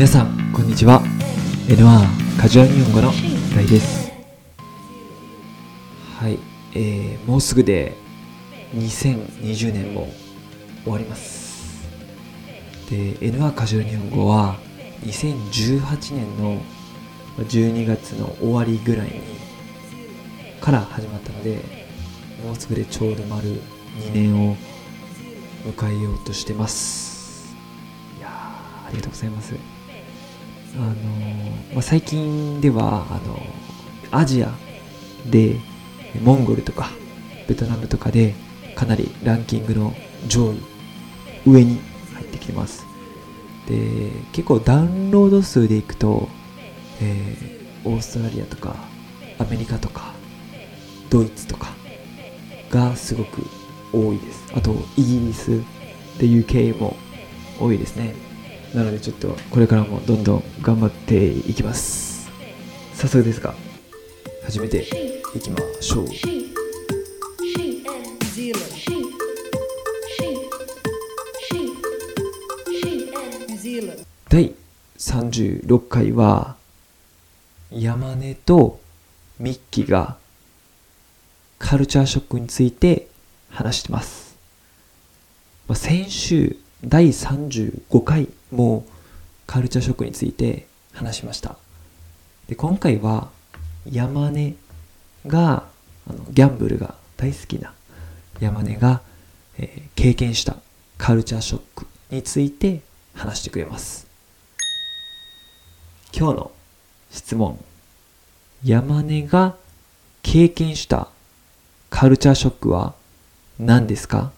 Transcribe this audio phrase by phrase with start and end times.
[0.00, 1.02] 皆さんこんにちは。
[1.68, 3.12] N1 カジュアル日本語の
[3.54, 4.10] 大です。
[6.18, 6.38] はい、
[6.72, 7.92] えー、もうすぐで
[8.74, 10.08] 2020年も
[10.84, 11.86] 終わります。
[12.88, 14.56] で N1 カジュアル日本語は
[15.02, 16.62] 2018年の
[17.40, 19.20] 12月の終わりぐらいに
[20.62, 21.60] から始まったので
[22.42, 24.56] もうすぐでちょうど丸2年を
[25.66, 27.54] 迎えようとしてます。
[28.18, 29.79] いやありがとうございます。
[30.76, 30.94] あの、
[31.72, 33.40] まあ、最近ではあの
[34.10, 34.52] アジア
[35.30, 35.56] で
[36.22, 36.90] モンゴルとか
[37.48, 38.34] ベトナムとかで
[38.74, 39.94] かなりランキングの
[40.26, 40.60] 上位
[41.46, 41.80] 上に
[42.14, 42.84] 入ってきてます。
[43.66, 46.28] で結構ダウンロード数でいくと、
[47.00, 48.76] えー、オーストラリアとか
[49.38, 50.12] アメリカとか
[51.08, 51.72] ドイツとか
[52.70, 53.42] がすごく
[53.92, 54.52] 多いです。
[54.54, 55.62] あとイギリス
[56.18, 56.96] で UK も
[57.58, 58.14] 多いですね。
[58.74, 62.30] なのでちょっとこれからもどんどん頑張っていきます
[62.94, 63.54] 早速ですが
[64.44, 64.86] 始めて
[65.34, 66.06] いきましょう
[74.28, 74.54] 第
[74.98, 76.56] 36回は
[77.72, 78.80] 山根と
[79.40, 80.16] ミッキーが
[81.58, 83.08] カルチャーショックについて
[83.50, 84.36] 話してます。
[85.66, 88.86] まあ、先週第35回も
[89.46, 91.56] カルチャーショックについて話しました。
[92.48, 93.30] で今回は
[93.90, 94.54] 山根
[95.26, 95.64] が
[96.08, 97.74] あのギャンブルが大好きな
[98.40, 99.02] 山根が、
[99.58, 100.56] えー、経験した
[100.96, 102.80] カルチャーショックについて
[103.14, 104.06] 話してくれます。
[106.12, 106.50] 今日の
[107.10, 107.62] 質問
[108.64, 109.54] 山根が
[110.22, 111.08] 経験した
[111.88, 112.94] カルチャーショックは
[113.58, 114.32] 何ですか？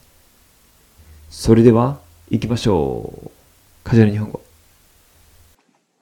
[1.31, 2.01] それでは
[2.33, 3.31] 行きましょう。
[3.85, 4.43] カジュアル日本語。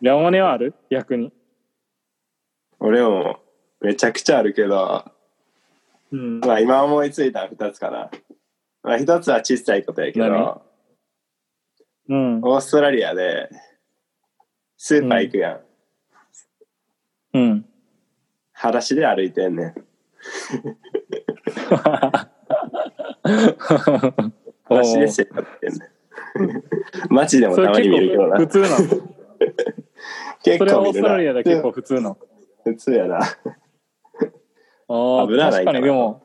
[0.00, 0.74] 山根はある？
[0.88, 1.32] 逆に。
[2.78, 3.40] 俺も
[3.80, 5.10] めちゃくちゃあるけど、
[6.12, 8.12] うん、まあ今思いついた2つかな。
[8.84, 10.62] まあ1つは小さいことやけど、
[12.08, 13.50] うん、オーストラリアで
[14.76, 15.60] スーパー行くやん。
[17.34, 17.66] うん。
[18.52, 19.74] 裸足で歩いてんねん。
[24.70, 25.89] 話でせってんね
[27.08, 28.38] 街でもたまに見るけどな。
[28.38, 28.76] 普通なの？
[30.42, 32.18] 結構それはオーストラリアで結構普通なの？
[32.64, 33.18] 普通やな。
[33.18, 33.22] あ
[35.22, 36.22] あ、確かにでも、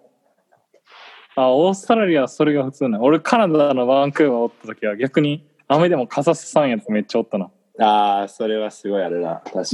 [1.36, 3.04] あ、オーストラリアはそれが普通なの。
[3.04, 7.52] 俺カナダのバンクーバーおった時は逆に雨でも傘さんやつめっちゃおったな。
[7.80, 9.42] ああ、それはすごいあるな。
[9.44, 9.66] 確かに。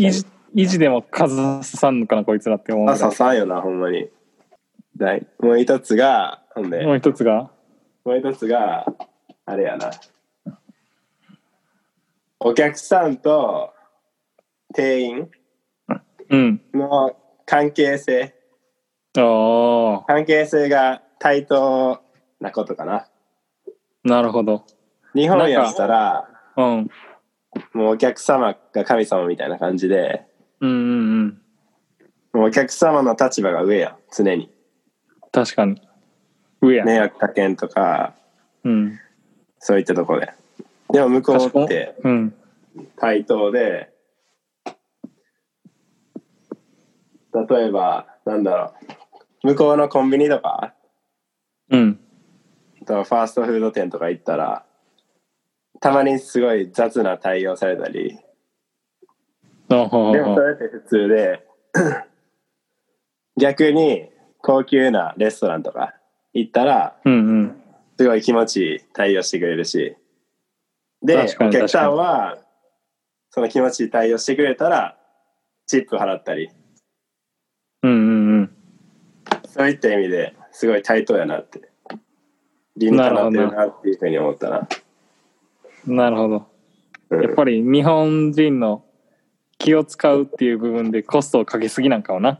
[0.53, 2.87] 維持でも傘さんのかな、こいつらって思う。
[2.87, 4.09] 傘さんよな、ほんまに。
[5.39, 6.85] もう一つが、ほんで。
[6.85, 7.49] もう一つが？
[8.03, 8.85] もう一つが、
[9.45, 9.91] あれやな。
[12.43, 13.71] お客さんと
[14.73, 15.29] 店員
[16.73, 17.15] の
[17.45, 18.35] 関係性。
[19.15, 22.01] うん、関係性が対等
[22.39, 23.07] なことかな。
[24.03, 24.65] なるほど。
[25.13, 26.89] 日本やったら、うん、
[27.73, 30.25] もうお客様が神様みたいな感じで、
[30.61, 31.41] うんうんうん、
[32.33, 34.49] もうお客様の立場が上や、常に。
[35.31, 35.79] 確かに。
[36.59, 36.85] 上や。
[36.85, 38.15] 迷惑かけんとか、
[38.63, 38.99] うん。
[39.59, 40.33] そういったとこで。
[40.91, 41.95] でも向こうって、
[42.97, 43.91] 対等で、
[47.49, 48.73] 例えば、なんだろ
[49.43, 50.73] う、向こうのコンビニとか、
[51.69, 51.99] うん。
[52.85, 54.65] とファーストフード店とか行ったら、
[55.79, 58.19] たまにすごい雑な対応されたり、
[59.69, 59.89] でも
[60.35, 61.47] それって普通で、
[63.39, 64.09] 逆に
[64.41, 65.95] 高級なレストランとか
[66.33, 67.61] 行ったら、うんうん、
[67.97, 69.95] すごい気持ちいい対応してくれるし、
[71.03, 72.37] で、お客さんは、
[73.29, 74.97] その気持ちいい対応してくれたら、
[75.65, 76.49] チップ払ったり。
[77.83, 78.55] うんうんうん。
[79.47, 81.61] そういった意味ですごい対等やなって。
[82.77, 84.67] 理にかなってるなっていうふうに思ったな。
[85.85, 86.47] なるほど。
[87.21, 88.85] やっぱり日本人の
[89.57, 92.39] 気を使うっていう部分でコストをかけすぎなんかもな。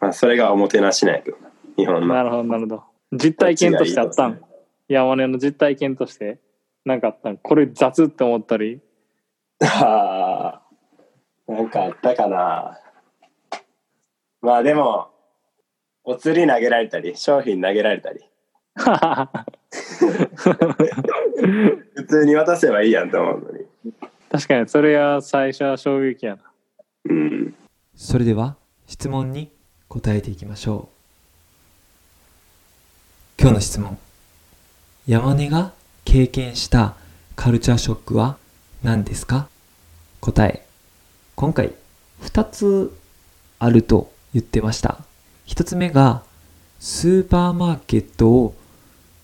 [0.00, 1.32] まあ、それがおもてなしないと。
[1.76, 2.14] 日本の。
[2.14, 2.82] なるほど、なるほど。
[3.12, 4.40] 実体験としてあったん
[4.88, 6.38] 山根の実体験として
[6.88, 8.80] 何かあったんこれ雑って思ったり？
[9.60, 10.62] あ
[11.46, 12.80] あ、なんかあったかな。
[14.40, 15.10] まあでも、
[16.02, 18.20] お釣り投げられたり、商品投げられたり。
[21.94, 23.66] 普通に渡せばいいやんと思うのに。
[24.30, 26.42] 確かに、それは最初は衝撃やな。
[27.04, 27.54] うん。
[27.94, 28.56] それでは、
[28.86, 29.52] 質問に
[29.88, 30.88] 答えていきましょ
[33.38, 33.42] う。
[33.42, 33.98] 今日の質問。
[35.06, 35.72] 山根が
[36.10, 36.94] 経験した
[37.36, 38.38] カルチャーショックは
[38.82, 39.46] 何ですか？
[40.22, 40.66] 答え。
[41.36, 41.74] 今回
[42.22, 42.98] 2つ
[43.58, 45.02] あると言ってました。
[45.48, 46.22] 1つ目が
[46.80, 48.56] スーパーマーケットを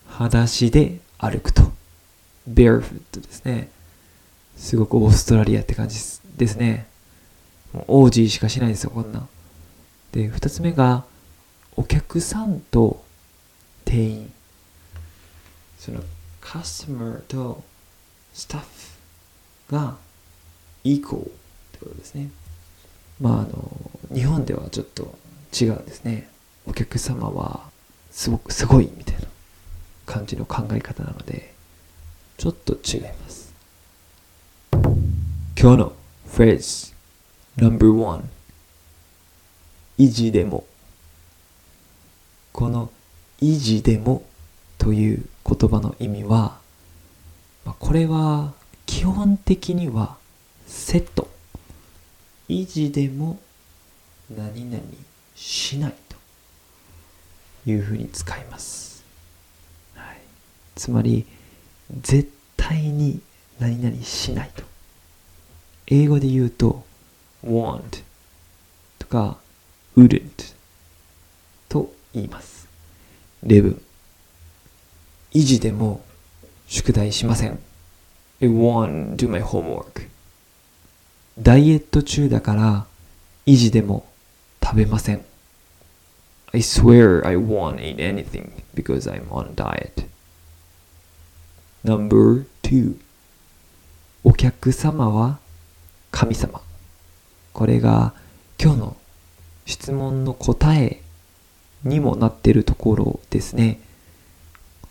[0.09, 1.63] 裸足で歩くと。
[2.47, 3.71] barefoot ですね。
[4.55, 5.95] すごくオーストラリアって感じ
[6.37, 6.85] ですね。
[7.73, 9.27] もうオージーしかしないですよ、こんな。
[10.11, 11.03] で、2つ目が
[11.75, 13.03] お客さんと
[13.85, 14.31] 店員。
[15.79, 16.03] その
[16.45, 17.63] カスタマーと
[18.31, 19.97] スタッフが
[20.83, 22.29] イコーってことですね。
[23.19, 23.71] まああの、
[24.13, 25.17] 日本ではちょっと
[25.59, 26.29] 違うんですね。
[26.67, 27.61] お客様は
[28.11, 29.21] すごくすごいみたいな
[30.05, 31.51] 感じの考え方なので、
[32.37, 33.51] ちょっと違います。
[35.59, 35.93] 今日の
[36.31, 36.93] フレーズ
[37.57, 38.21] No.1
[39.97, 40.65] 維持でも
[42.51, 42.91] この
[43.41, 44.23] 維持でも
[44.85, 46.59] という言葉の意味は
[47.79, 48.53] これは
[48.85, 50.15] 基本的には
[50.67, 51.27] セット。
[52.49, 53.39] 維持でも
[54.29, 54.83] 何々
[55.35, 56.15] しないと
[57.67, 59.03] いうふうに使います、
[59.95, 60.17] はい、
[60.75, 61.25] つまり
[62.01, 63.21] 絶対に
[63.57, 64.61] 何々しないと。
[65.87, 66.85] 英語で言うと
[67.43, 68.03] want
[68.99, 69.39] とか
[69.97, 70.53] wouldn't
[71.69, 72.67] と言います。
[73.41, 73.81] 例文
[75.35, 76.01] 維持でも
[76.67, 77.59] 宿題しません
[78.41, 80.07] I won't do my homework
[81.37, 82.85] ダイエット中だから
[83.45, 84.05] 維持でも
[84.63, 85.25] 食べません
[86.53, 90.07] I swear I won't eat anything because I'm on a diet
[91.83, 92.95] Number two
[94.23, 95.39] お客様は
[96.11, 96.61] 神様
[97.51, 98.13] これが
[98.57, 98.97] 今日の
[99.65, 101.01] 質問の答え
[101.83, 103.81] にもなっているところですね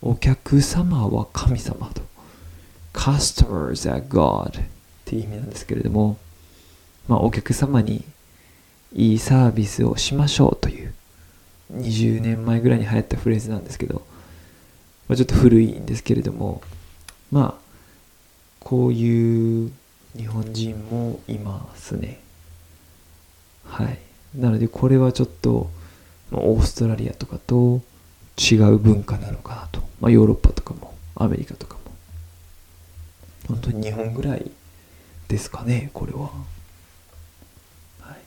[0.01, 2.01] お客様は神様と
[2.93, 4.63] Customers are God っ
[5.05, 6.17] ていう意味なんですけれども
[7.07, 8.03] まあお客様に
[8.93, 10.93] いいサービスをしましょうという
[11.73, 14.01] 20年前ぐらいに流行ったフレーズなんですけど、
[15.07, 16.61] まあ、ちょっと古いんですけれども
[17.31, 17.65] まあ
[18.59, 19.71] こういう
[20.17, 22.19] 日本人もいますね。
[23.65, 23.99] はい。
[24.33, 25.69] なのでこれはちょっと
[26.31, 27.81] オーストラリアとかと
[28.37, 29.81] 違う文化なのかなと。
[29.99, 31.81] まあ、ヨーロッパとかもアメリカとかも。
[33.47, 34.51] 本当に日本ぐらい
[35.27, 36.29] ですかね、これは。
[38.01, 38.17] はい。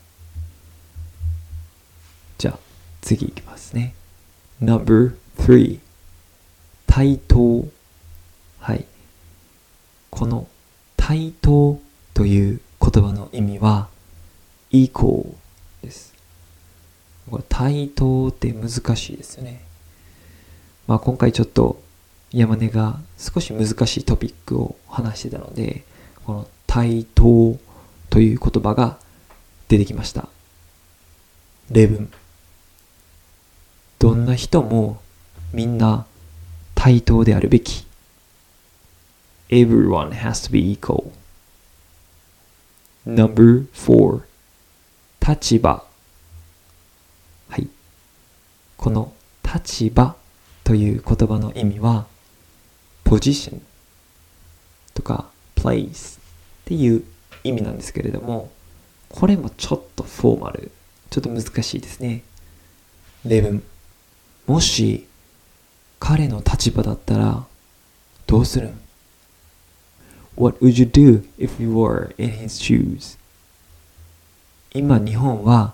[2.39, 2.59] じゃあ
[3.03, 3.95] 次いきますね。
[4.61, 5.79] No.3
[6.87, 7.69] 対等。
[8.61, 8.87] はい。
[10.11, 10.49] この
[10.97, 11.81] 対等
[12.15, 13.89] という言葉の意味は
[14.71, 15.35] equal
[15.83, 16.15] です。
[17.31, 19.68] これ対等って難しいですよね。
[20.89, 21.81] まあ今回ちょっと
[22.33, 25.85] 山根が少し難しいトピックを話してたので、
[26.25, 27.57] この対等
[28.11, 28.99] という言葉が
[29.69, 30.29] 出てきました。
[31.71, 32.11] 例文。
[33.99, 35.01] どんな人も
[35.53, 36.07] みんな
[36.75, 37.87] 対等であるべき。
[39.51, 41.13] Everyone has to be equal.
[43.07, 44.23] Number four
[45.21, 45.85] 立場
[47.49, 47.69] はい
[48.77, 49.13] この
[49.43, 50.15] 立場
[50.69, 52.05] という言葉の意味は
[53.03, 53.59] position
[54.93, 55.25] とか
[55.57, 56.21] place っ
[56.67, 57.05] ていう
[57.43, 58.51] 意味なんですけれども
[59.09, 60.71] これもちょっとフォーマル
[61.09, 62.23] ちょっと難しいですね
[63.25, 63.63] 例文
[64.47, 65.07] もし
[65.99, 67.47] 彼の立場だったら
[68.27, 68.81] どうするん
[70.37, 73.17] ？What would you do if you were in his shoes?
[74.75, 75.73] 今日本は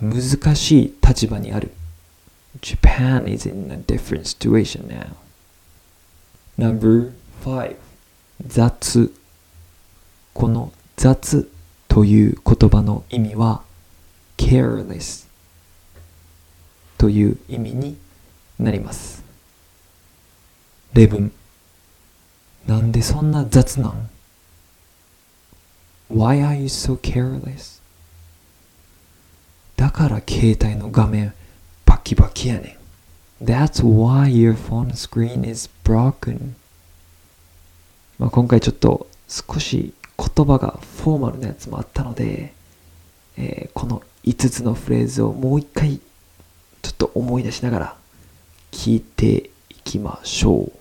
[0.00, 1.72] 難しい立場にある。
[2.60, 5.16] Japan is in a different situation now.
[6.58, 7.12] Number
[7.44, 7.76] 5
[8.46, 9.12] 雑
[10.34, 11.48] この雑
[11.88, 13.62] という言葉の意味は
[14.36, 15.26] careless
[16.98, 17.96] という意味に
[18.58, 19.22] なります。
[20.92, 21.32] 例文
[22.66, 24.10] なんでそんな雑なん
[26.12, 27.80] ?Why are you so careless?
[29.76, 31.32] だから携帯の画面
[32.10, 32.76] キバキやね
[33.40, 33.44] ん。
[33.44, 36.54] That's why your phone screen is broken.
[38.18, 42.52] まあ今回ちょっと少し言葉がフォーマルなやつもあったので、
[43.36, 46.00] えー、この5つのフレーズをもう一回
[46.82, 47.96] ちょっと思い出しながら
[48.72, 50.72] 聞いていきましょう。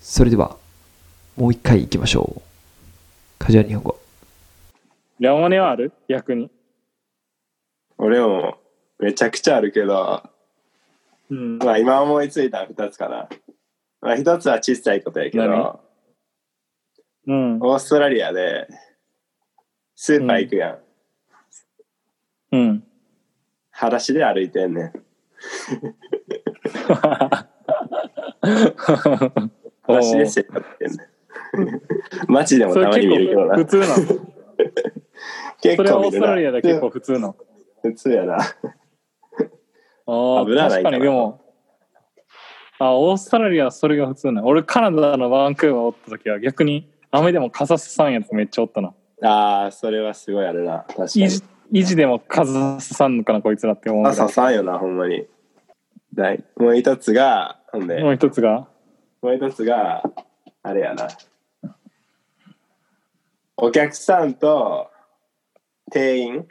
[0.00, 0.56] それでは
[1.36, 2.42] もう一回行きましょう。
[3.38, 3.96] カジュアル日本語。
[5.20, 5.92] ラモネはある？
[6.08, 6.50] 逆に。
[7.96, 8.58] 俺も
[8.98, 10.31] めちゃくちゃあるけど、
[11.32, 13.26] うん、まあ今思いついた二つかな。
[14.02, 15.80] まあ一つは小さいことやけど、
[17.26, 18.68] うん、オーストラリアで
[19.96, 20.78] スーパー行くやん。
[22.52, 22.84] うん。
[23.70, 24.92] 裸足で歩いてんねん。
[28.42, 31.80] 裸足で生活してんねん。
[32.28, 33.56] 街でもたまに見るけどな。
[33.56, 33.94] 普通なの？
[35.62, 36.20] 結それはオース。
[36.20, 37.36] トラリアで結構普通なの？
[37.80, 38.36] 普通やな。
[40.06, 41.40] ああ、確かにでも、
[42.78, 48.92] あオーストラリアはそれが普通なの俺カナダのバンクーバーおった時は逆に雨でも傘さんやつめっちゃおったな。
[49.22, 50.78] ああ、それはすごいあるな。
[50.88, 51.08] 確かに。
[51.72, 55.26] 維持でも傘さんのかなこいつらって思うぐあ、らい刺さんよな、ほんまに。
[56.12, 58.66] だいもう一つが、ほんで、もう一つが？
[59.22, 60.02] もう一つが、
[60.64, 61.08] あれやな。
[63.56, 64.90] お客さんと
[65.92, 66.48] 店員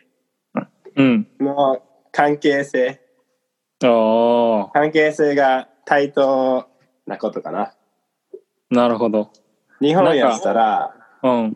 [0.95, 1.27] うん。
[1.39, 3.00] の関係性、
[3.87, 6.67] 関係性が対等
[7.07, 7.73] なことかな。
[8.69, 9.31] なるほど。
[9.81, 11.55] 日本やったら、うん。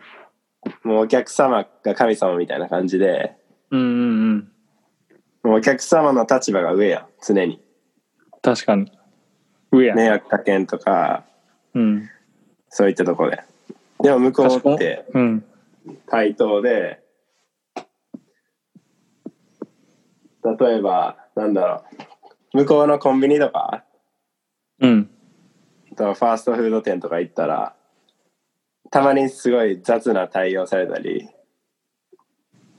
[0.84, 3.38] もうお客様が神様みたいな感じで、
[3.70, 3.94] うんうんう
[4.34, 4.51] ん。
[5.44, 7.62] もうお客様の立場が上やん、常に。
[8.41, 8.91] 確かに。
[9.72, 9.96] 上や。
[9.96, 11.24] 迷惑かけんとか、
[11.75, 12.10] うん。
[12.70, 13.44] そういったところで。
[14.01, 15.46] でも向こうってうん。
[16.08, 17.01] 対等で、
[20.60, 22.05] 例えば、なんだろう、
[22.56, 23.84] 向こうのコンビニとか、
[24.80, 25.10] うん。
[25.98, 27.76] とファーストフード店とか行ったら、
[28.92, 31.28] たまにすごい雑な対応されたり、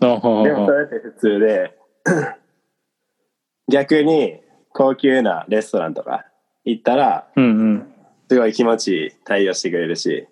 [0.00, 1.78] でもそれって普通で、
[3.68, 4.40] 逆に
[4.72, 6.24] 高級なレストランとか
[6.64, 7.94] 行ったら、うんうん。
[8.30, 10.26] すごい気持ちいい対応してくれるし、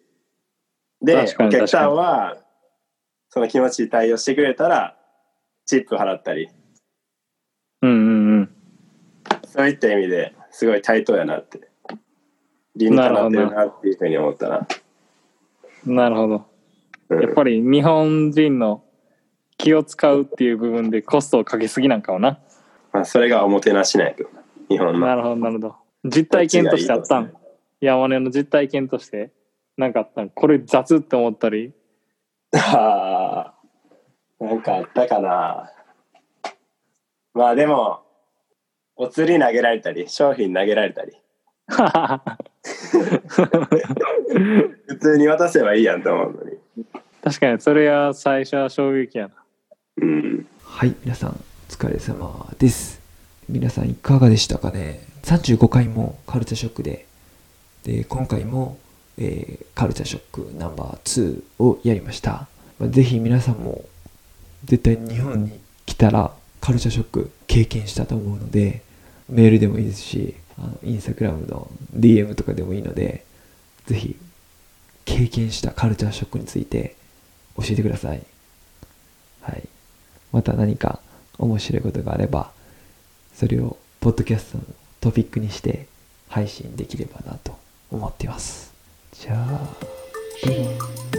[1.03, 2.39] で、お客さんは、
[3.29, 4.97] その気持ちいい対応してくれたら、
[5.67, 6.49] チップ払ったり、
[7.83, 8.34] うんうんうん。
[9.55, 11.61] そういった意味ですごい対等やなって、
[12.75, 14.67] 理にかなってるなっていうふうに思ったな。
[15.87, 16.45] なるほど。
[17.09, 18.83] うんやっぱり日本人の
[19.57, 22.41] 気を使うっていう部分でコストをかけすぎなんかもな。
[22.93, 25.07] まあ、それがおもてなしないけどな、日本の。
[25.07, 25.77] なるほど、なるほど。
[26.05, 27.33] 実体験としてあったん。
[27.81, 29.31] 山根の実体験として、
[29.77, 30.31] なんかあったん。
[30.31, 31.73] これ雑って思ったり。
[32.57, 33.55] あ
[34.41, 35.71] あ、なんかあったかな。
[37.35, 38.04] まあでも、
[38.97, 41.13] お釣り投げられたり、商品投げられたり、
[44.87, 46.59] 普通に渡せばいいやんと思うのに。
[47.23, 49.35] 確かに、それは最初は衝撃やな。
[49.97, 50.47] うん。
[50.63, 51.35] はい、皆さん、お
[51.69, 53.01] 疲れ様です。
[53.49, 57.07] 皆さん、いかがでしたかね ?35 回もカルチャーショックで、
[57.85, 58.79] で、今回も、
[59.19, 62.47] えーカルチャーショックナンバー2をやりました。
[62.79, 63.85] まあぜひ皆さんも、
[64.65, 66.33] 絶対日本に来たら、
[66.65, 68.81] カルチャーショック経験したと思うので、
[69.29, 73.23] メールでもいいですし、あのインスタグラムの DM とかでもいいので、
[73.85, 74.17] ぜひ、
[75.05, 76.97] 経験したカルチャーショックについて
[77.59, 78.23] 教えてください。
[79.43, 79.69] はい。
[80.33, 81.01] また何か
[81.39, 82.51] 面白いことがあれば、
[83.35, 84.65] それをポッドキャストの
[85.03, 85.87] トピックにして
[86.31, 87.59] 配信できればなと
[87.91, 88.73] 思っています。
[89.13, 91.14] じゃあ、